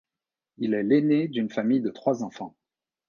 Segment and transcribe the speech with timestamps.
[0.57, 2.55] Il est l'aîné d'une famille de trois enfants.